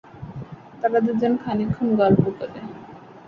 তারা 0.79 0.99
দু 1.05 1.11
জন 1.21 1.33
খানিকক্ষণ 1.43 1.87
গল্প 2.01 2.23
করে। 2.37 2.59